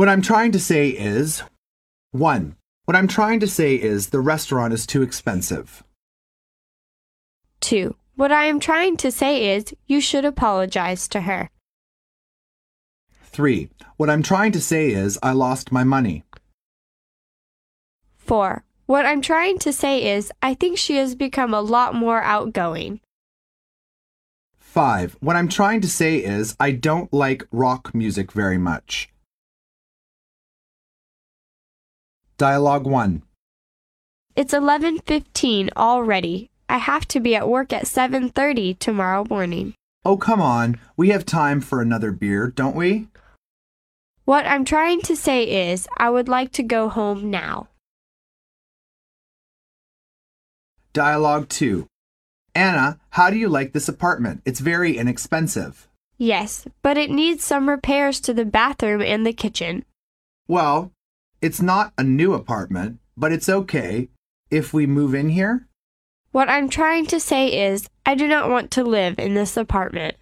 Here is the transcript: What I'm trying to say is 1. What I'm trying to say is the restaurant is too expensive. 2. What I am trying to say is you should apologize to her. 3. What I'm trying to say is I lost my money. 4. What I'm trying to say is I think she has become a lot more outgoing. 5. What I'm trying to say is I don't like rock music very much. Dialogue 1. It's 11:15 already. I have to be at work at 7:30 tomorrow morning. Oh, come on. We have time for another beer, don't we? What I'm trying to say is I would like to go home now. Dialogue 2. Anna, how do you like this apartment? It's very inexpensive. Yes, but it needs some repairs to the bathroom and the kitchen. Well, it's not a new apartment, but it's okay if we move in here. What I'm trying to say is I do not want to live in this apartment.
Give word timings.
What 0.00 0.08
I'm 0.08 0.22
trying 0.22 0.52
to 0.52 0.58
say 0.58 0.88
is 0.88 1.42
1. 2.12 2.56
What 2.86 2.96
I'm 2.96 3.06
trying 3.06 3.38
to 3.40 3.46
say 3.46 3.74
is 3.74 4.08
the 4.08 4.20
restaurant 4.20 4.72
is 4.72 4.86
too 4.86 5.02
expensive. 5.02 5.84
2. 7.60 7.94
What 8.16 8.32
I 8.32 8.44
am 8.44 8.60
trying 8.60 8.96
to 8.96 9.10
say 9.12 9.54
is 9.54 9.74
you 9.86 10.00
should 10.00 10.24
apologize 10.24 11.06
to 11.08 11.20
her. 11.20 11.50
3. 13.24 13.68
What 13.98 14.08
I'm 14.08 14.22
trying 14.22 14.52
to 14.52 14.60
say 14.62 14.90
is 14.90 15.18
I 15.22 15.32
lost 15.32 15.70
my 15.70 15.84
money. 15.84 16.24
4. 18.16 18.64
What 18.86 19.04
I'm 19.04 19.20
trying 19.20 19.58
to 19.58 19.70
say 19.70 20.16
is 20.16 20.32
I 20.40 20.54
think 20.54 20.78
she 20.78 20.96
has 20.96 21.14
become 21.14 21.52
a 21.52 21.60
lot 21.60 21.94
more 21.94 22.22
outgoing. 22.22 23.00
5. 24.60 25.18
What 25.20 25.36
I'm 25.36 25.50
trying 25.50 25.82
to 25.82 25.88
say 25.88 26.24
is 26.24 26.56
I 26.58 26.70
don't 26.70 27.12
like 27.12 27.46
rock 27.52 27.94
music 27.94 28.32
very 28.32 28.56
much. 28.56 29.10
Dialogue 32.40 32.86
1. 32.86 33.22
It's 34.34 34.54
11:15 34.54 35.68
already. 35.76 36.48
I 36.70 36.78
have 36.78 37.06
to 37.08 37.20
be 37.20 37.36
at 37.36 37.46
work 37.46 37.70
at 37.70 37.86
7:30 37.86 38.72
tomorrow 38.78 39.26
morning. 39.28 39.74
Oh, 40.06 40.16
come 40.16 40.40
on. 40.40 40.80
We 40.96 41.10
have 41.10 41.26
time 41.26 41.60
for 41.60 41.82
another 41.82 42.12
beer, 42.12 42.46
don't 42.48 42.74
we? 42.74 43.08
What 44.24 44.46
I'm 44.46 44.64
trying 44.64 45.02
to 45.02 45.14
say 45.14 45.70
is 45.70 45.86
I 45.98 46.08
would 46.08 46.30
like 46.30 46.50
to 46.52 46.62
go 46.62 46.88
home 46.88 47.30
now. 47.30 47.68
Dialogue 50.94 51.50
2. 51.50 51.86
Anna, 52.54 52.98
how 53.10 53.28
do 53.28 53.36
you 53.36 53.50
like 53.50 53.74
this 53.74 53.86
apartment? 53.86 54.40
It's 54.46 54.60
very 54.60 54.96
inexpensive. 54.96 55.90
Yes, 56.16 56.66
but 56.80 56.96
it 56.96 57.10
needs 57.10 57.44
some 57.44 57.68
repairs 57.68 58.18
to 58.20 58.32
the 58.32 58.46
bathroom 58.46 59.02
and 59.02 59.26
the 59.26 59.34
kitchen. 59.34 59.84
Well, 60.48 60.90
it's 61.42 61.62
not 61.62 61.92
a 61.96 62.04
new 62.04 62.34
apartment, 62.34 62.98
but 63.16 63.32
it's 63.32 63.48
okay 63.48 64.08
if 64.50 64.74
we 64.74 64.86
move 64.86 65.14
in 65.14 65.30
here. 65.30 65.68
What 66.32 66.48
I'm 66.48 66.68
trying 66.68 67.06
to 67.06 67.20
say 67.20 67.68
is 67.68 67.88
I 68.06 68.14
do 68.14 68.28
not 68.28 68.50
want 68.50 68.70
to 68.72 68.84
live 68.84 69.18
in 69.18 69.34
this 69.34 69.56
apartment. 69.56 70.16